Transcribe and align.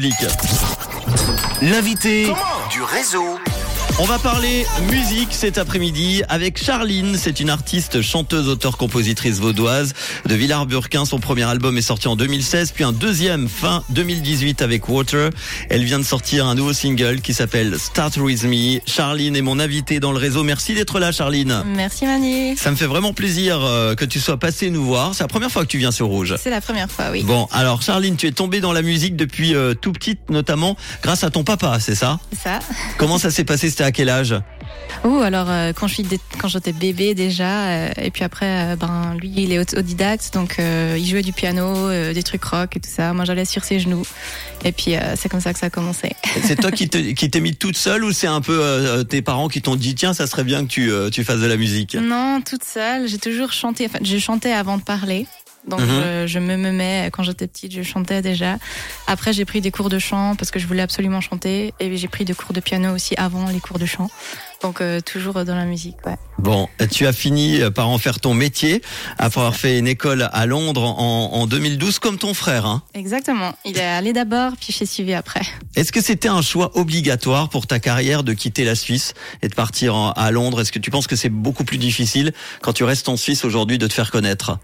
public. 0.00 0.14
L'invité 1.60 2.32
du 2.70 2.82
réseau. 2.82 3.49
On 4.02 4.04
va 4.04 4.18
parler 4.18 4.64
musique 4.90 5.28
cet 5.32 5.58
après-midi 5.58 6.22
avec 6.30 6.56
Charline. 6.56 7.18
C'est 7.18 7.38
une 7.38 7.50
artiste, 7.50 8.00
chanteuse, 8.00 8.48
auteure, 8.48 8.78
compositrice 8.78 9.40
vaudoise 9.40 9.92
de 10.24 10.34
Villars-Burquin. 10.34 11.04
Son 11.04 11.18
premier 11.18 11.42
album 11.42 11.76
est 11.76 11.82
sorti 11.82 12.08
en 12.08 12.16
2016, 12.16 12.72
puis 12.72 12.82
un 12.82 12.92
deuxième 12.92 13.46
fin 13.46 13.84
2018 13.90 14.62
avec 14.62 14.88
Water. 14.88 15.28
Elle 15.68 15.84
vient 15.84 15.98
de 15.98 16.04
sortir 16.04 16.46
un 16.46 16.54
nouveau 16.54 16.72
single 16.72 17.20
qui 17.20 17.34
s'appelle 17.34 17.78
Start 17.78 18.16
With 18.16 18.44
Me. 18.44 18.80
Charline 18.86 19.36
est 19.36 19.42
mon 19.42 19.60
invitée 19.60 20.00
dans 20.00 20.12
le 20.12 20.18
réseau. 20.18 20.44
Merci 20.44 20.72
d'être 20.72 20.98
là, 20.98 21.12
Charline. 21.12 21.62
Merci 21.66 22.06
Manu. 22.06 22.56
Ça 22.56 22.70
me 22.70 22.76
fait 22.76 22.86
vraiment 22.86 23.12
plaisir 23.12 23.62
euh, 23.62 23.94
que 23.94 24.06
tu 24.06 24.18
sois 24.18 24.38
passée 24.38 24.70
nous 24.70 24.82
voir. 24.82 25.14
C'est 25.14 25.24
la 25.24 25.28
première 25.28 25.50
fois 25.50 25.60
que 25.64 25.70
tu 25.70 25.76
viens 25.76 25.92
sur 25.92 26.06
Rouge. 26.06 26.36
C'est 26.42 26.48
la 26.48 26.62
première 26.62 26.90
fois, 26.90 27.10
oui. 27.12 27.22
Bon, 27.22 27.48
alors 27.52 27.82
Charline, 27.82 28.16
tu 28.16 28.26
es 28.26 28.32
tombée 28.32 28.60
dans 28.60 28.72
la 28.72 28.80
musique 28.80 29.14
depuis 29.14 29.54
euh, 29.54 29.74
tout 29.74 29.92
petite, 29.92 30.30
notamment 30.30 30.74
grâce 31.02 31.22
à 31.22 31.28
ton 31.28 31.44
papa, 31.44 31.76
c'est 31.80 31.94
ça? 31.94 32.18
C'est 32.32 32.44
ça. 32.44 32.60
Comment 32.96 33.18
ça 33.18 33.30
s'est 33.30 33.44
passé 33.44 33.68
C'était 33.68 33.89
à 33.90 33.92
quel 33.92 34.08
âge? 34.08 34.34
Oh, 35.04 35.18
alors 35.20 35.50
euh, 35.50 35.72
quand 35.72 35.86
je 35.88 35.94
suis 35.94 36.02
dé- 36.02 36.20
quand 36.38 36.48
j'étais 36.48 36.72
bébé 36.72 37.14
déjà, 37.14 37.66
euh, 37.68 37.88
et 38.00 38.10
puis 38.10 38.22
après, 38.24 38.46
euh, 38.72 38.76
ben 38.76 39.14
lui 39.20 39.32
il 39.36 39.52
est 39.52 39.58
autodidacte, 39.58 40.32
donc 40.34 40.56
il 40.58 41.06
jouait 41.06 41.22
du 41.22 41.32
piano, 41.32 41.88
des 42.12 42.22
trucs 42.22 42.44
rock 42.44 42.76
et 42.76 42.80
tout 42.80 42.90
ça. 42.90 43.12
Moi 43.12 43.24
j'allais 43.24 43.44
sur 43.44 43.64
ses 43.64 43.80
genoux, 43.80 44.04
et 44.64 44.72
puis 44.72 44.94
c'est 45.16 45.28
comme 45.28 45.40
ça 45.40 45.52
que 45.52 45.58
ça 45.58 45.66
a 45.66 45.70
commencé. 45.70 46.10
C'est 46.44 46.56
toi 46.60 46.70
qui 46.70 46.88
te- 46.88 47.12
qui 47.12 47.30
t'es 47.30 47.40
mis 47.40 47.54
toute 47.56 47.76
seule 47.76 48.04
ou 48.04 48.12
c'est 48.12 48.26
un 48.26 48.40
peu 48.40 49.04
tes 49.08 49.22
parents 49.22 49.48
qui 49.48 49.60
t'ont 49.62 49.76
dit 49.76 49.94
tiens 49.94 50.12
ça 50.14 50.26
serait 50.26 50.44
bien 50.44 50.62
que 50.64 50.70
tu, 50.70 50.90
tu 51.12 51.24
fasses 51.24 51.40
de 51.40 51.46
la 51.46 51.56
musique? 51.56 51.94
Non, 51.94 52.40
toute 52.42 52.64
seule. 52.64 53.08
J'ai 53.08 53.18
toujours 53.18 53.52
chanté. 53.52 53.86
Enfin, 53.86 53.98
je 54.02 54.18
chantais 54.18 54.52
avant 54.52 54.76
de 54.78 54.82
parler. 54.82 55.26
Donc 55.68 55.80
Mhm. 55.80 55.86
je, 55.88 56.26
je 56.26 56.38
me 56.38 56.56
memais 56.56 57.10
quand 57.12 57.22
j'étais 57.22 57.46
petite, 57.46 57.72
je 57.72 57.82
chantais 57.82 58.22
déjà. 58.22 58.56
Après 59.06 59.32
j'ai 59.32 59.44
pris 59.44 59.60
des 59.60 59.70
cours 59.70 59.88
de 59.90 59.98
chant 59.98 60.34
parce 60.36 60.50
que 60.50 60.58
je 60.58 60.66
voulais 60.66 60.82
absolument 60.82 61.20
chanter 61.20 61.74
et 61.80 61.96
j'ai 61.96 62.08
pris 62.08 62.24
des 62.24 62.34
cours 62.34 62.52
de 62.52 62.60
piano 62.60 62.94
aussi 62.94 63.14
avant 63.16 63.46
les 63.48 63.60
cours 63.60 63.78
de 63.78 63.86
chant. 63.86 64.10
Donc 64.62 64.80
euh, 64.80 65.00
toujours 65.00 65.42
dans 65.44 65.54
la 65.54 65.64
musique, 65.64 65.96
ouais. 66.06 66.16
Bon, 66.38 66.68
tu 66.90 67.06
as 67.06 67.12
fini 67.12 67.60
par 67.74 67.88
en 67.88 67.98
faire 67.98 68.20
ton 68.20 68.32
métier 68.34 68.82
après 69.18 69.40
avoir 69.40 69.56
fait 69.56 69.78
une 69.78 69.86
école 69.88 70.28
à 70.32 70.46
Londres 70.46 70.82
en, 70.82 71.32
en 71.34 71.46
2012 71.46 71.98
comme 71.98 72.16
ton 72.18 72.32
frère. 72.34 72.64
Hein. 72.66 72.82
Exactement. 72.94 73.54
Il 73.66 73.76
est 73.78 73.82
allé 73.84 74.12
d'abord, 74.14 74.52
puis 74.58 74.74
j'ai 74.76 74.86
suivi 74.86 75.12
après. 75.14 75.42
Est-ce 75.76 75.92
que 75.92 76.00
c'était 76.02 76.28
un 76.28 76.42
choix 76.42 76.76
obligatoire 76.78 77.48
pour 77.50 77.66
ta 77.66 77.78
carrière 77.78 78.22
de 78.22 78.32
quitter 78.32 78.64
la 78.64 78.74
Suisse 78.74 79.12
et 79.42 79.48
de 79.48 79.54
partir 79.54 79.94
en- 79.94 80.12
à 80.12 80.30
Londres? 80.30 80.60
Est-ce 80.62 80.72
que 80.72 80.78
tu 80.78 80.90
penses 80.90 81.06
que 81.06 81.16
c'est 81.16 81.28
beaucoup 81.30 81.64
plus 81.64 81.78
difficile 81.78 82.32
quand 82.62 82.72
tu 82.72 82.84
restes 82.84 83.08
en 83.10 83.16
Suisse 83.16 83.44
aujourd'hui 83.44 83.76
de 83.78 83.86
te 83.86 83.92
faire 83.92 84.10
connaître? 84.10 84.58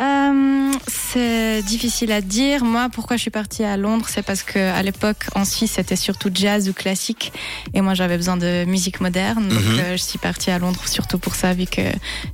Euh, 0.00 0.72
c'est 0.88 1.62
difficile 1.62 2.10
à 2.12 2.20
dire. 2.20 2.64
Moi, 2.64 2.88
pourquoi 2.92 3.16
je 3.16 3.22
suis 3.22 3.30
partie 3.30 3.62
à 3.62 3.76
Londres, 3.76 4.06
c'est 4.08 4.22
parce 4.22 4.42
que 4.42 4.58
à 4.58 4.82
l'époque 4.82 5.26
en 5.34 5.44
Suisse 5.44 5.72
c'était 5.76 5.96
surtout 5.96 6.30
jazz 6.34 6.68
ou 6.68 6.72
classique, 6.72 7.32
et 7.74 7.80
moi 7.82 7.94
j'avais 7.94 8.16
besoin 8.16 8.36
de 8.36 8.64
musique 8.64 9.00
moderne. 9.00 9.48
Donc 9.48 9.58
Mhm. 9.62 9.78
euh, 9.78 9.92
je 9.96 10.02
suis 10.02 10.18
partie 10.18 10.50
à 10.50 10.58
Londres 10.58 10.82
surtout 10.88 11.18
pour 11.18 11.34
ça, 11.34 11.52
vu 11.52 11.66
que 11.66 11.82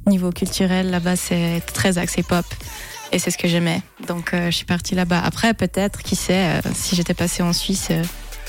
niveau 0.06 0.30
culturel 0.30 0.90
là-bas 0.90 1.16
c'est 1.16 1.60
très 1.74 1.98
axé 1.98 2.22
pop. 2.22 2.46
Et 3.12 3.18
c'est 3.18 3.30
ce 3.30 3.38
que 3.38 3.48
j'aimais. 3.48 3.82
Donc 4.06 4.32
euh, 4.34 4.50
je 4.50 4.56
suis 4.56 4.66
partie 4.66 4.94
là-bas. 4.94 5.20
Après, 5.24 5.52
peut-être, 5.54 6.02
qui 6.02 6.14
sait, 6.14 6.60
si 6.74 6.94
j'étais 6.94 7.14
passée 7.14 7.42
en 7.42 7.52
Suisse, 7.54 7.88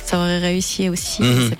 ça 0.06 0.18
aurait 0.20 0.40
réussi 0.40 0.88
aussi. 0.90 1.24
je 1.24 1.28
Mhm. 1.28 1.50
sais 1.50 1.58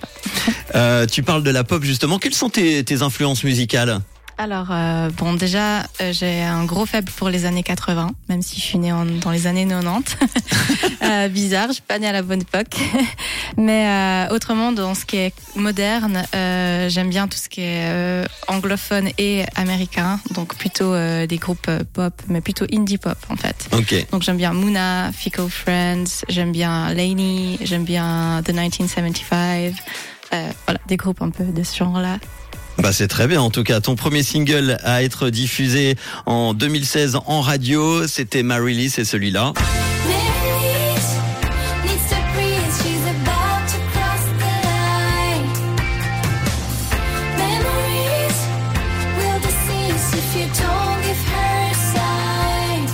pas. 0.74 1.08
Tu 1.08 1.24
parles 1.24 1.44
de 1.44 1.50
la 1.52 1.64
pop 1.64 1.84
justement. 1.84 2.20
Quelles 2.20 2.34
sont 2.36 2.50
tes, 2.50 2.84
tes 2.84 3.02
influences 3.02 3.44
musicales? 3.44 4.00
Alors, 4.42 4.68
euh, 4.72 5.10
bon, 5.18 5.34
déjà, 5.34 5.80
euh, 6.00 6.14
j'ai 6.14 6.42
un 6.44 6.64
gros 6.64 6.86
faible 6.86 7.12
pour 7.12 7.28
les 7.28 7.44
années 7.44 7.62
80, 7.62 8.12
même 8.30 8.42
si 8.42 8.56
je 8.56 8.62
suis 8.66 8.78
née 8.80 8.94
en- 8.94 9.06
dans 9.06 9.32
les 9.32 9.48
années 9.48 9.68
90. 9.68 10.16
euh, 11.04 11.28
bizarre, 11.28 11.68
je 11.68 11.74
suis 11.74 11.82
pas 11.82 12.00
née 12.00 12.08
à 12.08 12.14
la 12.14 12.22
bonne 12.22 12.40
époque. 12.40 12.78
Mais 13.58 13.86
euh, 14.30 14.34
autrement, 14.34 14.72
dans 14.72 14.96
ce 14.96 15.04
qui 15.04 15.18
est 15.18 15.34
moderne, 15.58 16.24
euh, 16.34 16.88
j'aime 16.88 17.10
bien 17.10 17.28
tout 17.28 17.38
ce 17.38 17.50
qui 17.50 17.60
est 17.60 17.84
euh, 17.92 18.24
anglophone 18.48 19.10
et 19.18 19.44
américain, 19.58 20.22
donc 20.32 20.56
plutôt 20.56 20.94
euh, 20.94 21.28
des 21.28 21.38
groupes 21.38 21.70
pop, 21.92 22.14
mais 22.30 22.40
plutôt 22.40 22.66
indie 22.72 22.98
pop 22.98 23.18
en 23.30 23.36
fait. 23.36 23.68
Ok. 23.74 23.94
Donc 24.14 24.22
j'aime 24.24 24.38
bien 24.38 24.54
Moona, 24.54 25.12
Fickle 25.12 25.50
Friends, 25.50 26.24
j'aime 26.30 26.54
bien 26.54 26.94
Lainey, 26.94 27.58
j'aime 27.62 27.84
bien 27.84 28.42
The 28.46 28.52
1975. 28.52 29.74
Euh, 30.32 30.50
voilà, 30.66 30.80
des 30.88 30.96
groupes 30.96 31.22
un 31.22 31.30
peu 31.30 31.44
de 31.44 31.62
ce 31.64 31.76
genre-là. 31.76 32.20
Bah 32.82 32.94
c'est 32.94 33.08
très 33.10 33.28
bien 33.28 33.42
en 33.42 33.50
tout 33.50 33.64
cas. 33.64 33.82
Ton 33.82 33.96
premier 33.96 34.24
single 34.24 34.78
à 34.84 35.04
être 35.04 35.30
diffusé 35.30 35.96
en 36.26 36.54
2016 36.54 37.18
en 37.26 37.42
radio, 37.42 38.08
c'était 38.08 38.42
Marilyn, 38.42 38.88
c'est 38.90 39.04
celui-là. 39.04 39.52
Mary's 40.08 41.18
needs 41.84 42.10
to 42.10 42.16
breathe. 42.34 42.72
She's 42.82 43.04
about 43.06 43.68
to 43.68 43.80
cross 43.92 44.24
the 44.40 44.54
line. 44.64 45.46
Memories 47.38 48.38
will 49.18 49.40
decease 49.42 50.14
if 50.14 50.36
you 50.36 50.48
don't 50.58 51.02
give 51.04 51.22
her 51.34 51.52
a 51.70 51.74
sign. 51.94 52.88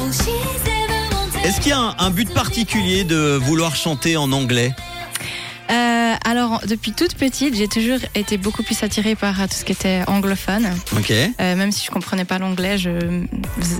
All 0.00 0.12
she's 0.12 0.62
ever 0.66 1.00
wanted. 1.14 1.46
Est-ce 1.46 1.60
qu'il 1.60 1.70
y 1.70 1.72
a 1.72 1.78
un, 1.78 1.94
un 1.98 2.10
but 2.10 2.28
particulier 2.34 3.04
de 3.04 3.38
vouloir 3.40 3.74
chanter 3.74 4.18
en 4.18 4.30
anglais? 4.32 4.74
Euh, 5.70 5.97
alors, 6.24 6.60
depuis 6.66 6.92
toute 6.92 7.14
petite, 7.14 7.54
j'ai 7.56 7.68
toujours 7.68 7.98
été 8.14 8.36
beaucoup 8.38 8.62
plus 8.62 8.82
attirée 8.82 9.14
par 9.14 9.40
euh, 9.40 9.46
tout 9.46 9.54
ce 9.56 9.64
qui 9.64 9.72
était 9.72 10.02
anglophone. 10.06 10.68
Ok. 10.96 11.10
Euh, 11.10 11.56
même 11.56 11.72
si 11.72 11.84
je 11.86 11.90
comprenais 11.90 12.24
pas 12.24 12.38
l'anglais, 12.38 12.78
je, 12.78 12.90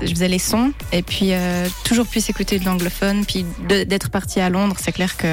je 0.01 0.07
faisais 0.07 0.27
les 0.27 0.39
sons. 0.39 0.71
Et 0.91 1.01
puis, 1.01 1.29
euh, 1.31 1.67
toujours 1.83 2.05
plus 2.05 2.29
écouter 2.29 2.59
de 2.59 2.65
l'anglophone. 2.65 3.25
Puis, 3.25 3.45
d'être 3.67 4.09
partie 4.09 4.39
à 4.39 4.49
Londres, 4.49 4.75
c'est 4.79 4.91
clair 4.91 5.17
que 5.17 5.27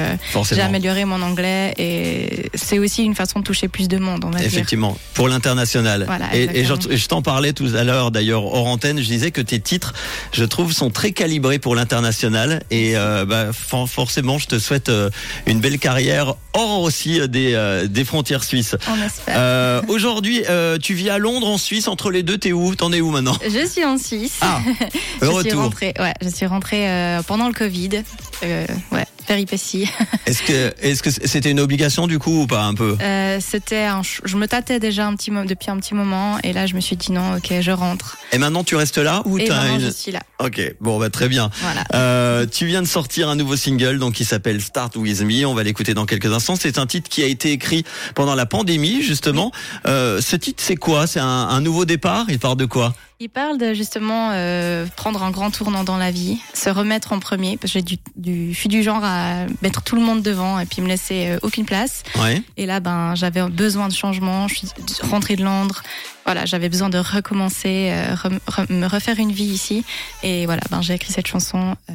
j'ai 0.51 0.61
amélioré 0.61 1.05
mon 1.05 1.21
anglais. 1.21 1.73
Et 1.77 2.49
c'est 2.53 2.79
aussi 2.79 3.03
une 3.03 3.15
façon 3.15 3.39
de 3.39 3.43
toucher 3.43 3.67
plus 3.67 3.87
de 3.87 3.97
monde, 3.97 4.23
on 4.25 4.29
va 4.29 4.39
dire. 4.39 4.47
Effectivement, 4.47 4.97
pour 5.13 5.27
l'international. 5.27 6.03
Voilà, 6.05 6.35
et 6.35 6.61
et 6.61 6.65
je, 6.65 7.07
t'en 7.07 7.21
parlais 7.21 7.53
tout 7.53 7.69
à 7.75 7.83
l'heure, 7.83 8.11
d'ailleurs, 8.11 8.45
hors 8.45 8.67
antenne, 8.67 8.99
je 8.99 9.05
disais 9.05 9.31
que 9.31 9.41
tes 9.41 9.59
titres, 9.59 9.93
je 10.31 10.43
trouve, 10.43 10.71
sont 10.73 10.89
très 10.89 11.11
calibrés 11.11 11.59
pour 11.59 11.75
l'international. 11.75 12.63
Et 12.71 12.97
euh, 12.97 13.25
bah, 13.25 13.47
for- 13.53 13.89
forcément, 13.89 14.37
je 14.37 14.47
te 14.47 14.59
souhaite 14.59 14.89
euh, 14.89 15.09
une 15.45 15.59
belle 15.59 15.79
carrière 15.79 16.35
hors 16.53 16.81
aussi 16.87 17.19
euh, 17.21 17.27
des, 17.27 17.53
euh, 17.53 17.87
des 17.87 18.03
frontières 18.03 18.43
suisses. 18.43 18.75
On 18.89 19.05
espère. 19.05 19.35
Euh, 19.37 19.81
Aujourd'hui, 19.87 20.43
euh, 20.49 20.77
tu 20.77 20.93
vis 20.93 21.09
à 21.09 21.17
Londres, 21.19 21.47
en 21.47 21.57
Suisse, 21.57 21.87
entre 21.87 22.09
les 22.09 22.23
deux, 22.23 22.37
t'es 22.37 22.51
où? 22.53 22.75
T'en 22.75 22.91
es 22.91 23.01
où 23.01 23.11
maintenant? 23.11 23.37
Je 23.47 23.65
suis 23.67 23.85
en 23.85 23.97
Suisse. 23.97 24.37
Ah, 24.41 24.59
je 25.21 25.25
le 25.25 25.27
suis 25.27 25.35
retour. 25.37 25.61
rentrée, 25.61 25.93
ouais, 25.99 26.13
je 26.21 26.29
suis 26.29 26.45
rentrée 26.45 26.87
pendant 27.27 27.47
le 27.47 27.53
Covid. 27.53 28.03
Ouais, 28.41 29.05
Est-ce 30.25 30.43
que 30.43 30.73
est-ce 30.81 31.03
que 31.03 31.09
c'était 31.09 31.51
une 31.51 31.59
obligation 31.59 32.07
du 32.07 32.19
coup 32.19 32.41
ou 32.41 32.47
pas 32.47 32.63
un 32.63 32.73
peu? 32.73 32.97
Euh, 33.01 33.39
c'était 33.41 33.83
un, 33.83 34.01
je 34.03 34.35
me 34.37 34.47
tâtais 34.47 34.79
déjà 34.79 35.05
un 35.07 35.15
petit 35.15 35.31
depuis 35.31 35.69
un 35.69 35.77
petit 35.77 35.93
moment 35.93 36.37
et 36.43 36.53
là 36.53 36.65
je 36.65 36.75
me 36.75 36.79
suis 36.79 36.95
dit 36.95 37.11
non, 37.11 37.35
ok, 37.37 37.53
je 37.61 37.71
rentre. 37.71 38.17
Et 38.31 38.37
maintenant 38.37 38.63
tu 38.63 38.75
restes 38.75 38.97
là 38.97 39.21
ou 39.25 39.37
Et 39.37 39.47
maintenant 39.47 39.75
une 39.75 39.81
je 39.81 39.89
suis 39.89 40.11
là. 40.11 40.19
Ok, 40.39 40.61
bon 40.81 40.99
bah 40.99 41.09
très 41.09 41.27
bien. 41.29 41.49
Voilà. 41.61 41.83
Euh, 41.93 42.45
tu 42.45 42.65
viens 42.65 42.81
de 42.81 42.87
sortir 42.87 43.29
un 43.29 43.35
nouveau 43.35 43.55
single 43.55 43.99
donc 43.99 44.13
qui 44.15 44.25
s'appelle 44.25 44.61
Start 44.61 44.95
With 44.95 45.21
Me. 45.21 45.45
On 45.45 45.53
va 45.53 45.63
l'écouter 45.63 45.93
dans 45.93 46.05
quelques 46.05 46.31
instants. 46.31 46.55
C'est 46.55 46.77
un 46.77 46.85
titre 46.85 47.09
qui 47.09 47.23
a 47.23 47.27
été 47.27 47.51
écrit 47.51 47.83
pendant 48.15 48.35
la 48.35 48.45
pandémie 48.45 49.01
justement. 49.01 49.51
Euh, 49.85 50.21
ce 50.21 50.35
titre 50.35 50.63
c'est 50.65 50.75
quoi? 50.75 51.07
C'est 51.07 51.19
un, 51.19 51.25
un 51.25 51.61
nouveau 51.61 51.85
départ? 51.85 52.25
Il 52.29 52.39
part 52.39 52.55
de 52.55 52.65
quoi? 52.65 52.93
Il 53.19 53.29
parle 53.29 53.57
de 53.57 53.73
justement 53.73 54.29
euh, 54.33 54.85
prendre 54.95 55.23
un 55.23 55.31
grand 55.31 55.49
tournant 55.49 55.83
dans 55.83 55.97
la 55.97 56.11
vie, 56.11 56.37
se 56.53 56.69
remettre 56.69 57.13
en 57.13 57.19
premier, 57.19 57.57
parce 57.57 57.73
que 57.73 57.79
j'ai 57.79 57.83
du, 57.83 57.97
du, 58.15 58.53
je 58.53 58.57
suis 58.59 58.69
du 58.69 58.83
genre 58.83 59.03
à 59.03 59.47
mettre 59.63 59.81
tout 59.81 59.95
le 59.95 60.03
monde 60.03 60.21
devant 60.21 60.59
et 60.59 60.67
puis 60.67 60.83
me 60.83 60.87
laisser 60.87 61.29
euh, 61.29 61.39
aucune 61.41 61.65
place. 61.65 62.03
Ouais. 62.19 62.43
Et 62.57 62.67
là, 62.67 62.79
ben, 62.79 63.15
j'avais 63.15 63.41
besoin 63.49 63.87
de 63.87 63.93
changement. 63.93 64.47
Je 64.47 64.53
suis 64.55 64.67
rentrée 65.09 65.35
de 65.35 65.43
Londres. 65.43 65.81
Voilà, 66.25 66.45
j'avais 66.45 66.69
besoin 66.69 66.89
de 66.89 66.99
recommencer, 66.99 67.89
euh, 67.91 68.13
re- 68.13 68.39
re- 68.47 68.71
me 68.71 68.85
refaire 68.85 69.17
une 69.17 69.31
vie 69.31 69.45
ici. 69.45 69.83
Et 70.21 70.45
voilà, 70.45 70.61
ben, 70.69 70.83
j'ai 70.83 70.93
écrit 70.93 71.11
cette 71.11 71.27
chanson 71.27 71.75
euh, 71.89 71.93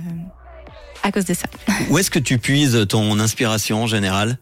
à 1.05 1.13
cause 1.13 1.25
de 1.27 1.35
ça. 1.35 1.47
Où 1.89 1.99
est-ce 1.99 2.11
que 2.11 2.19
tu 2.19 2.39
puises 2.39 2.85
ton 2.89 3.21
inspiration 3.21 3.85
en 3.85 3.87
général? 3.87 4.39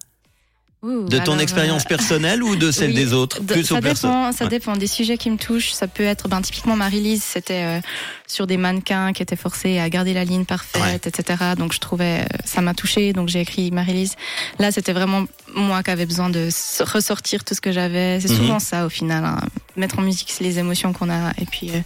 Ouh, 0.82 1.04
De 1.08 1.18
ton 1.18 1.32
alors, 1.32 1.40
expérience 1.42 1.82
euh, 1.84 1.88
personnelle 1.88 2.42
ou 2.42 2.56
de 2.56 2.70
celle 2.72 2.88
oui, 2.90 2.94
des 2.96 3.12
autres 3.12 3.42
de- 3.42 3.52
Plus 3.52 3.64
ça 3.64 3.80
dépend, 3.82 4.32
ça 4.32 4.44
Ouais. 4.44 4.50
dépend 4.50 4.76
des 4.76 4.86
sujets 4.86 5.18
qui 5.18 5.28
me 5.30 5.36
touchent. 5.36 5.72
Ça 5.72 5.86
peut 5.86 6.04
être, 6.04 6.26
ben, 6.28 6.40
typiquement 6.40 6.74
Marie-Lise, 6.74 7.22
c'était 7.22 7.64
euh, 7.64 7.80
sur 8.26 8.46
des 8.46 8.56
mannequins 8.56 9.12
qui 9.12 9.22
étaient 9.22 9.36
forcés 9.36 9.78
à 9.78 9.90
garder 9.90 10.14
la 10.14 10.24
ligne 10.24 10.46
parfaite, 10.46 10.80
Ouais. 10.82 10.96
etc. 11.04 11.38
Donc 11.58 11.74
je 11.74 11.80
trouvais, 11.80 12.20
euh, 12.20 12.36
ça 12.46 12.62
m'a 12.62 12.72
touchée, 12.72 13.12
donc 13.12 13.28
j'ai 13.28 13.40
écrit 13.42 13.70
Marie-Lise. 13.70 14.14
Là, 14.58 14.72
c'était 14.72 14.94
vraiment 14.94 15.24
moi 15.54 15.82
qui 15.82 15.90
avais 15.90 16.06
besoin 16.06 16.30
de 16.30 16.48
ressortir 16.84 17.44
tout 17.44 17.54
ce 17.54 17.60
que 17.60 17.72
j'avais. 17.72 18.18
C'est 18.20 18.30
Mhm. 18.30 18.36
souvent 18.36 18.58
ça 18.58 18.86
au 18.86 18.88
final, 18.88 19.24
hein. 19.24 19.38
mettre 19.76 19.98
en 19.98 20.02
musique 20.02 20.32
les 20.40 20.58
émotions 20.58 20.92
qu'on 20.94 21.10
a 21.10 21.30
et 21.38 21.44
puis 21.44 21.70
euh, 21.72 21.80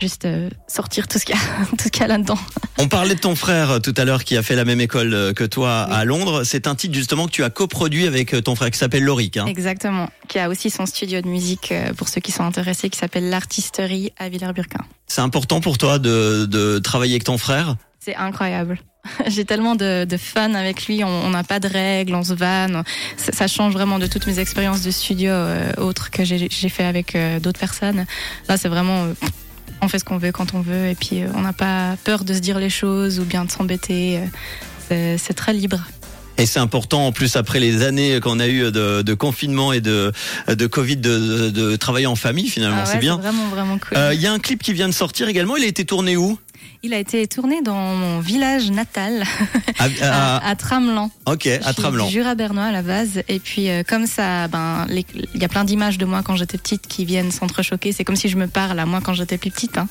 juste 0.00 0.24
euh, 0.24 0.48
sortir 0.66 1.06
tout 1.08 1.18
ce 1.18 1.24
qu'il 1.24 1.34
y 1.34 1.38
a, 1.38 2.04
y 2.04 2.08
là-dedans. 2.08 2.38
On 2.78 2.88
parlait 2.88 3.14
de 3.14 3.20
ton 3.20 3.34
frère 3.34 3.70
euh, 3.70 3.78
tout 3.78 3.94
à 3.96 4.04
l'heure 4.04 4.24
qui 4.24 4.36
a 4.36 4.42
fait 4.42 4.56
la 4.56 4.64
même 4.64 4.80
école 4.80 5.12
euh, 5.14 5.32
que 5.32 5.44
toi 5.44 5.86
Oui. 5.88 5.96
à 5.96 6.04
Londres. 6.04 6.44
C'est 6.44 6.66
un 6.66 6.74
titre 6.74 6.94
justement 6.94 7.26
que 7.26 7.32
tu 7.32 7.44
as 7.44 7.50
coproduit 7.50 8.06
avec 8.06 8.42
ton 8.42 8.54
frère 8.56 8.70
qui 8.70 8.78
s'appelle 8.78 9.04
Loric. 9.04 9.36
Hein. 9.36 9.46
Exactement. 9.46 10.08
Qui 10.28 10.38
a 10.38 10.48
aussi 10.48 10.70
son 10.70 10.86
studio 10.86 11.20
de 11.20 11.28
musique 11.28 11.72
pour 11.96 12.08
ceux 12.08 12.20
qui 12.20 12.32
sont 12.32 12.44
intéressés, 12.44 12.88
qui 12.90 12.98
s'appelle 12.98 13.28
l'Artisterie 13.30 14.12
à 14.18 14.28
Villers-Burquin. 14.28 14.84
C'est 15.06 15.20
important 15.20 15.60
pour 15.60 15.76
toi 15.78 15.98
de, 15.98 16.46
de 16.46 16.78
travailler 16.78 17.12
avec 17.14 17.24
ton 17.24 17.36
frère? 17.38 17.76
C'est 17.98 18.16
incroyable. 18.16 18.78
J'ai 19.26 19.44
tellement 19.44 19.74
de, 19.76 20.04
de 20.04 20.16
fun 20.16 20.54
avec 20.54 20.86
lui. 20.86 21.02
On 21.04 21.30
n'a 21.30 21.42
pas 21.44 21.58
de 21.60 21.68
règles, 21.68 22.14
on 22.14 22.22
se 22.24 22.34
vanne. 22.34 22.82
Ça, 23.16 23.32
ça 23.32 23.46
change 23.48 23.72
vraiment 23.72 23.98
de 23.98 24.06
toutes 24.06 24.26
mes 24.26 24.38
expériences 24.38 24.82
de 24.82 24.90
studio 24.90 25.30
euh, 25.30 25.72
autres 25.78 26.10
que 26.10 26.24
j'ai 26.24 26.48
j'ai 26.50 26.68
fait 26.68 26.84
avec 26.84 27.14
euh, 27.14 27.40
d'autres 27.40 27.60
personnes. 27.60 28.06
Là, 28.48 28.56
c'est 28.56 28.68
vraiment. 28.68 29.04
euh, 29.04 29.14
on 29.82 29.88
fait 29.88 29.98
ce 29.98 30.04
qu'on 30.04 30.18
veut 30.18 30.32
quand 30.32 30.54
on 30.54 30.60
veut 30.60 30.86
et 30.88 30.94
puis 30.94 31.22
euh, 31.22 31.28
on 31.34 31.40
n'a 31.40 31.52
pas 31.52 31.96
peur 32.04 32.24
de 32.24 32.34
se 32.34 32.40
dire 32.40 32.58
les 32.58 32.70
choses 32.70 33.18
ou 33.20 33.24
bien 33.24 33.44
de 33.44 33.50
s'embêter. 33.50 34.18
euh, 34.90 35.16
c'est- 35.18 35.34
très 35.34 35.52
libre. 35.52 35.78
Et 36.38 36.46
c'est 36.46 36.58
important 36.58 37.06
en 37.06 37.12
plus 37.12 37.36
après 37.36 37.60
les 37.60 37.82
années 37.82 38.18
qu'on 38.20 38.40
a 38.40 38.48
eu 38.48 38.72
de, 38.72 39.02
de 39.02 39.14
confinement 39.14 39.72
et 39.72 39.80
de, 39.80 40.10
de 40.48 40.66
Covid 40.66 40.96
de, 40.96 41.76
travailler 41.76 42.06
en 42.06 42.16
famille 42.16 42.48
finalement, 42.48 42.78
Ah 42.80 42.84
ouais, 42.86 42.92
c'est 42.92 42.98
bien. 42.98 43.16
vraiment, 43.18 43.46
vraiment 43.48 43.78
cool. 43.78 43.96
Euh, 43.98 44.14
Il 44.14 44.20
y 44.20 44.26
a 44.26 44.32
un 44.32 44.38
clip 44.38 44.62
qui 44.62 44.72
vient 44.72 44.88
de 44.88 44.94
sortir 44.94 45.28
également. 45.28 45.56
Il 45.56 45.64
a 45.64 45.66
été 45.66 45.84
tourné 45.84 46.16
où? 46.16 46.38
Il 46.82 46.94
a 46.94 46.98
été 46.98 47.26
tourné 47.26 47.60
dans 47.62 47.94
mon 47.94 48.20
village 48.20 48.70
natal, 48.70 49.22
à, 49.78 49.84
à- 49.84 50.36
à, 50.38 50.48
à 50.50 50.56
Tramelan. 50.56 51.10
Ok, 51.26 51.46
à 51.46 51.74
Tramelan. 51.74 52.08
Jura 52.08 52.34
bernois 52.34 52.64
à 52.64 52.72
la 52.72 52.82
base. 52.82 53.22
Et 53.28 53.38
puis, 53.38 53.68
euh, 53.68 53.82
comme 53.86 54.06
ça, 54.06 54.48
ben, 54.48 54.86
il 54.88 55.40
y 55.40 55.44
a 55.44 55.48
plein 55.48 55.64
d'images 55.64 55.98
de 55.98 56.06
moi 56.06 56.22
quand 56.22 56.36
j'étais 56.36 56.56
petite 56.58 56.86
qui 56.86 57.04
viennent 57.04 57.30
s'entrechoquer. 57.30 57.92
C'est 57.92 58.04
comme 58.04 58.16
si 58.16 58.28
je 58.30 58.36
me 58.36 58.46
parle 58.46 58.78
à 58.78 58.86
moi 58.86 59.00
quand 59.02 59.12
j'étais 59.12 59.36
plus 59.36 59.50
petite, 59.50 59.76
hein, 59.76 59.88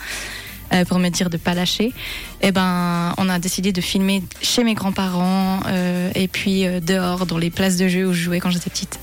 euh, 0.73 0.83
pour 0.85 0.97
me 0.97 1.09
dire 1.09 1.29
de 1.29 1.37
pas 1.37 1.53
lâcher. 1.53 1.93
Et 2.41 2.51
ben, 2.51 3.13
on 3.17 3.29
a 3.29 3.37
décidé 3.37 3.71
de 3.71 3.81
filmer 3.81 4.23
chez 4.41 4.63
mes 4.63 4.73
grands-parents 4.73 5.59
euh, 5.67 6.09
et 6.15 6.27
puis 6.27 6.65
euh, 6.65 6.79
dehors, 6.79 7.27
dans 7.27 7.37
les 7.37 7.51
places 7.51 7.77
de 7.77 7.87
jeux 7.87 8.07
où 8.07 8.13
je 8.13 8.23
jouais 8.23 8.39
quand 8.39 8.49
j'étais 8.49 8.69
petite. 8.71 8.99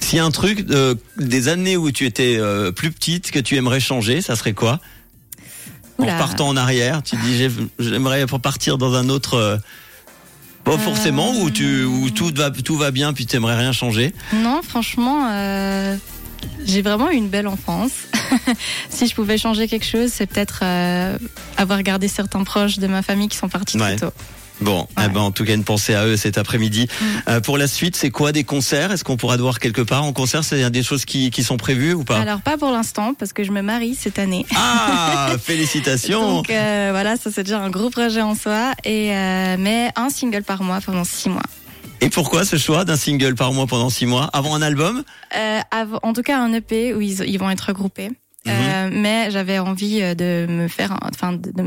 S'il 0.00 0.16
y 0.16 0.20
a 0.20 0.24
un 0.24 0.30
truc 0.30 0.66
euh, 0.70 0.94
des 1.18 1.48
années 1.48 1.76
où 1.78 1.90
tu 1.90 2.04
étais 2.06 2.38
plus 2.76 2.90
petite 2.92 3.30
que 3.30 3.38
tu 3.38 3.56
aimerais 3.56 3.80
changer, 3.80 4.20
ça 4.20 4.36
serait 4.36 4.52
quoi? 4.54 4.80
En 5.98 6.04
Oula. 6.04 6.14
repartant 6.14 6.48
en 6.48 6.56
arrière, 6.56 7.02
tu 7.02 7.16
dis 7.16 7.36
j'ai- 7.36 7.50
j'aimerais 7.78 8.24
partir 8.26 8.78
dans 8.78 8.94
un 8.94 9.08
autre. 9.08 9.34
euh, 9.34 9.56
Pas 10.64 10.74
Euh. 10.74 10.78
forcément 10.78 11.32
où 11.40 11.50
tu 11.50 11.84
où 11.84 12.10
tout 12.10 12.30
va 12.34 12.50
tout 12.50 12.76
va 12.76 12.90
bien 12.90 13.12
puis 13.14 13.24
tu 13.24 13.36
aimerais 13.36 13.56
rien 13.56 13.72
changer. 13.72 14.12
Non, 14.34 14.60
franchement, 14.62 15.28
euh, 15.30 15.96
j'ai 16.64 16.82
vraiment 16.82 17.10
eu 17.10 17.14
une 17.14 17.28
belle 17.28 17.46
enfance. 17.48 17.92
si 18.90 19.06
je 19.06 19.14
pouvais 19.14 19.38
changer 19.38 19.68
quelque 19.68 19.86
chose, 19.86 20.10
c'est 20.12 20.26
peut-être 20.26 20.60
euh, 20.62 21.16
avoir 21.56 21.82
gardé 21.82 22.08
certains 22.08 22.44
proches 22.44 22.78
de 22.78 22.86
ma 22.86 23.02
famille 23.02 23.28
qui 23.28 23.36
sont 23.36 23.48
partis 23.48 23.76
Ouais. 23.78 23.96
très 23.96 24.06
tôt. 24.08 24.12
Bon, 24.60 24.80
Ouais. 24.96 25.04
eh 25.06 25.08
ben 25.08 25.20
en 25.20 25.30
tout 25.30 25.44
cas 25.44 25.54
une 25.54 25.62
pensée 25.62 25.94
à 25.94 26.04
eux 26.04 26.16
cet 26.16 26.36
après-midi. 26.36 26.88
Mm. 27.00 27.04
Euh, 27.28 27.40
pour 27.40 27.58
la 27.58 27.68
suite, 27.68 27.94
c'est 27.94 28.10
quoi 28.10 28.32
des 28.32 28.42
concerts? 28.42 28.90
Est-ce 28.90 29.04
qu'on 29.04 29.16
pourra 29.16 29.36
te 29.36 29.42
voir 29.42 29.60
quelque 29.60 29.82
part 29.82 30.02
en 30.02 30.12
concert? 30.12 30.42
C'est 30.42 30.68
des 30.70 30.82
choses 30.82 31.04
qui, 31.04 31.30
qui 31.30 31.44
sont 31.44 31.56
prévues 31.56 31.94
ou 31.94 32.02
pas? 32.02 32.18
Alors 32.18 32.40
pas 32.40 32.56
pour 32.58 32.72
l'instant 32.72 33.14
parce 33.14 33.32
que 33.32 33.44
je 33.44 33.52
me 33.52 33.62
marie 33.62 33.94
cette 33.94 34.18
année. 34.18 34.44
Ah, 34.56 35.30
félicitations 35.44 36.38
Donc 36.38 36.50
euh, 36.50 36.88
voilà, 36.90 37.16
ça 37.16 37.30
c'est 37.32 37.44
déjà 37.44 37.60
un 37.60 37.70
gros 37.70 37.88
projet 37.90 38.20
en 38.20 38.34
soi. 38.34 38.72
Et 38.84 39.12
euh, 39.14 39.56
mais 39.60 39.90
un 39.94 40.10
single 40.10 40.42
par 40.42 40.62
mois 40.64 40.80
pendant 40.80 41.04
six 41.04 41.28
mois. 41.28 41.42
Et 42.00 42.10
pourquoi 42.10 42.44
ce 42.44 42.56
choix 42.56 42.84
d'un 42.84 42.96
single 42.96 43.34
par 43.34 43.52
mois 43.52 43.66
pendant 43.66 43.90
six 43.90 44.06
mois 44.06 44.24
avant 44.32 44.54
un 44.54 44.62
album 44.62 45.02
Euh, 45.36 45.60
en 46.02 46.12
tout 46.12 46.22
cas 46.22 46.38
un 46.38 46.52
EP 46.52 46.94
où 46.94 47.00
ils, 47.00 47.20
ils 47.24 47.38
vont 47.38 47.50
être 47.50 47.62
regroupés. 47.68 48.10
Mhm. 48.46 48.52
Euh, 48.54 48.90
mais 48.92 49.30
j'avais 49.30 49.58
envie 49.58 50.00
euh, 50.00 50.14
de 50.14 50.46
me 50.48 50.68
faire, 50.68 50.96
enfin 51.02 51.32
de, 51.32 51.50
de 51.50 51.62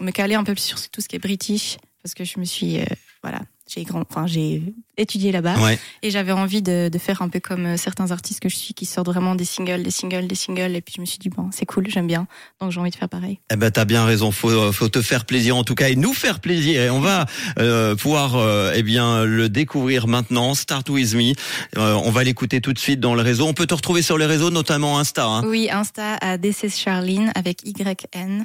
me 0.00 0.10
caler 0.12 0.34
un 0.34 0.44
peu 0.44 0.54
sur 0.56 0.78
tout 0.90 1.00
ce 1.00 1.08
qui 1.08 1.16
est 1.16 1.18
british 1.18 1.78
parce 2.02 2.14
que 2.14 2.24
je 2.24 2.38
me 2.38 2.44
suis, 2.44 2.80
euh, 2.80 2.84
voilà, 3.22 3.40
j'ai 3.74 3.84
grand, 3.84 4.02
enfin 4.10 4.26
j'ai 4.26 4.62
étudié 4.96 5.32
là-bas 5.32 5.58
Ouais. 5.62 5.78
et 6.02 6.10
j'avais 6.10 6.32
envie 6.32 6.60
de, 6.62 6.88
de 6.92 6.98
faire 6.98 7.22
un 7.22 7.28
peu 7.28 7.40
comme 7.40 7.64
euh, 7.66 7.76
certains 7.76 8.10
artistes 8.10 8.40
que 8.40 8.48
je 8.48 8.56
suis 8.56 8.74
qui 8.74 8.84
sortent 8.86 9.06
vraiment 9.08 9.34
des 9.34 9.44
singles, 9.44 9.82
des 9.82 9.90
singles, 9.90 10.26
des 10.26 10.34
singles 10.34 10.76
et 10.76 10.80
puis 10.82 10.94
je 10.96 11.00
me 11.00 11.06
suis 11.06 11.18
dit 11.18 11.28
bon 11.30 11.48
c'est 11.52 11.66
cool, 11.66 11.88
j'aime 11.88 12.06
bien, 12.06 12.26
donc 12.60 12.72
j'ai 12.72 12.80
envie 12.80 12.90
de 12.90 12.96
faire 12.96 13.08
pareil. 13.08 13.38
Eh 13.50 13.56
ben 13.56 13.70
t'as 13.70 13.84
bien 13.84 14.04
raison, 14.04 14.30
faut 14.32 14.70
faut 14.72 14.88
te 14.88 15.00
faire 15.02 15.24
plaisir 15.24 15.56
en 15.56 15.64
tout 15.64 15.74
cas 15.74 15.88
et 15.88 15.96
nous 15.96 16.12
faire 16.12 16.40
plaisir 16.40 16.80
et 16.82 16.90
on 16.90 17.00
va 17.00 17.26
euh, 17.58 17.94
pouvoir 17.96 18.36
euh, 18.36 18.72
eh 18.74 18.82
bien 18.82 19.24
le 19.24 19.48
découvrir 19.48 20.06
maintenant. 20.06 20.54
Start 20.54 20.88
with 20.90 21.14
me, 21.14 21.32
Euh, 21.78 21.94
on 22.04 22.10
va 22.10 22.22
l'écouter 22.24 22.60
tout 22.60 22.72
de 22.72 22.78
suite 22.78 23.00
dans 23.00 23.14
le 23.14 23.22
réseau. 23.22 23.46
On 23.46 23.54
peut 23.54 23.66
te 23.66 23.74
retrouver 23.74 24.02
sur 24.02 24.18
les 24.18 24.26
réseaux, 24.26 24.50
notamment 24.50 24.98
Insta. 24.98 25.24
Hein. 25.26 25.42
Oui, 25.46 25.68
Insta 25.70 26.16
à 26.20 26.36
DC 26.38 26.68
Charline 26.68 27.32
avec 27.34 27.62
YN 27.66 28.44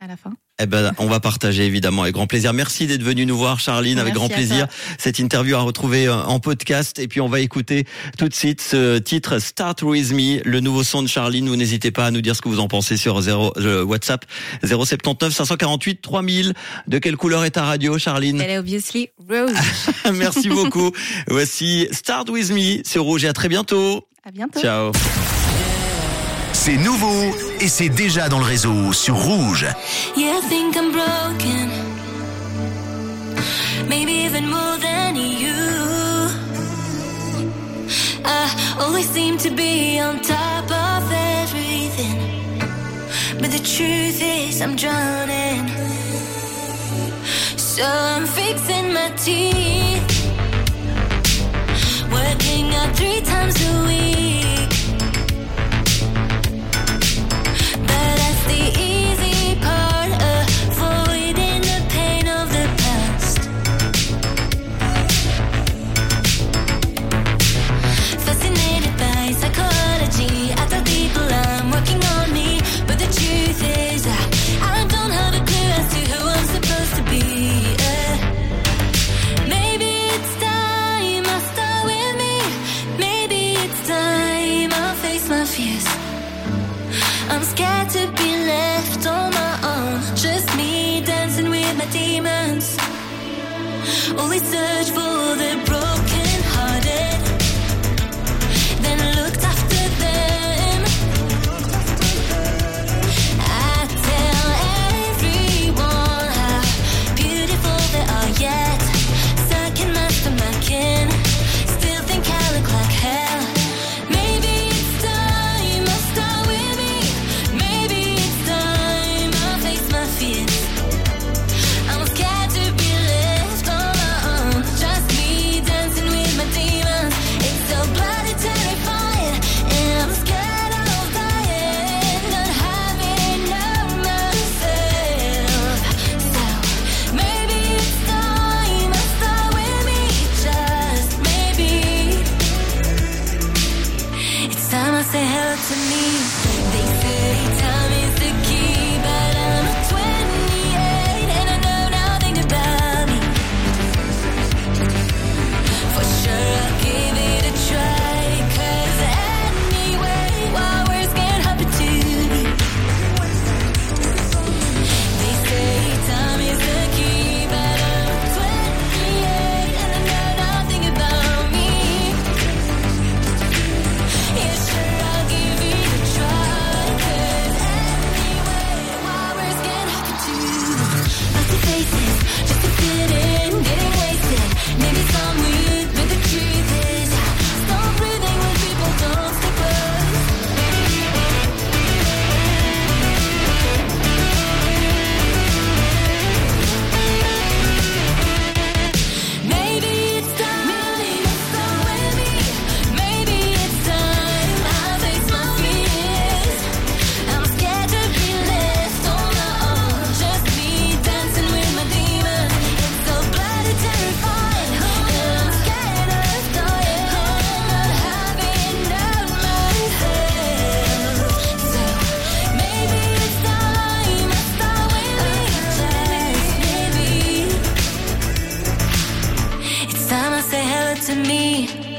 à 0.00 0.06
la 0.06 0.16
fin. 0.16 0.32
Eh 0.58 0.66
ben 0.66 0.92
on 0.98 1.06
va 1.06 1.20
partager 1.20 1.64
évidemment 1.64 2.02
avec 2.02 2.14
grand 2.14 2.26
plaisir. 2.26 2.52
Merci 2.52 2.86
d'être 2.86 3.02
venu 3.02 3.26
nous 3.26 3.36
voir, 3.36 3.60
Charline, 3.60 3.98
avec 3.98 4.14
Merci 4.14 4.28
grand 4.28 4.34
plaisir. 4.34 4.66
Cette 4.98 5.18
interview 5.18 5.56
à 5.56 5.60
retrouver 5.60 6.06
euh, 6.06 6.14
en 6.14 6.40
podcast 6.40 6.98
et 6.98 7.08
puis 7.08 7.20
on 7.20 7.28
va 7.28 7.40
écouter 7.40 7.86
tout 8.18 8.28
de 8.28 8.34
suite 8.34 8.60
ce 8.60 8.98
titre 8.98 9.38
Start 9.38 9.82
with 9.82 10.12
me, 10.12 10.42
le 10.44 10.60
nouveau 10.60 10.82
son 10.82 11.02
de 11.02 11.08
Charline. 11.08 11.48
Vous 11.48 11.56
n'hésitez 11.56 11.90
pas 11.90 12.06
à 12.06 12.10
nous 12.10 12.20
dire 12.20 12.36
ce 12.36 12.42
que 12.42 12.48
vous 12.48 12.60
en 12.60 12.68
pensez 12.68 12.96
sur 12.96 13.20
0, 13.20 13.52
euh, 13.58 13.84
WhatsApp 13.84 14.24
079 14.64 15.32
548 15.32 16.00
3000. 16.02 16.54
De 16.86 16.98
quelle 16.98 17.16
couleur 17.16 17.44
est 17.44 17.52
ta 17.52 17.64
radio, 17.64 17.98
Charline 17.98 18.40
Elle 18.40 18.50
est 18.50 18.58
obviously 18.58 19.10
Rose. 19.28 19.52
Merci 20.14 20.48
beaucoup. 20.48 20.90
Voici 21.28 21.88
Start 21.92 22.28
with 22.30 22.50
me 22.50 22.82
sur 22.84 23.04
Rouge 23.04 23.24
et 23.24 23.28
à 23.28 23.32
très 23.32 23.48
bientôt. 23.48 24.06
À 24.24 24.30
bientôt. 24.30 24.60
Ciao. 24.60 24.92
C'est 26.66 26.78
nouveau 26.78 27.32
et 27.60 27.68
c'est 27.68 27.88
déjà 27.88 28.28
dans 28.28 28.40
le 28.40 28.44
réseau 28.44 28.92
sur 28.92 29.14
Rouge. 29.14 29.68
Yeah, 30.16 30.38
I 30.38 30.48
think 30.48 30.76
I'm 30.76 30.90
broken. 30.90 31.70
Maybe 33.88 34.10
even 34.26 34.50
more 34.50 34.76
than 34.80 35.14
you. 35.14 35.54
I 38.24 38.50
always 38.80 39.08
seem 39.08 39.38
to 39.38 39.50
be 39.50 40.00
on 40.00 40.18
top 40.22 40.68
of 40.68 41.08
everything. 41.12 42.58
But 43.38 43.52
the 43.52 43.60
truth 43.60 44.20
is, 44.20 44.60
I'm 44.60 44.74
drowning. 44.74 45.70
So 47.56 47.84
I'm 47.84 48.26
fixing 48.26 48.92
my 48.92 49.12
teeth. 49.16 50.02
Working 52.10 52.74
out 52.74 52.96
three 52.96 53.20
times 53.20 53.54
a 53.54 53.86
week. 53.86 54.55
Scared 87.50 87.88
to 87.90 88.06
be 88.20 88.30
left 88.52 89.06
on 89.06 89.30
my 89.32 89.54
own. 89.74 90.00
Just 90.16 90.48
me 90.56 91.00
dancing 91.00 91.48
with 91.48 91.74
my 91.78 91.86
demons. 91.86 92.76
Always 94.18 94.42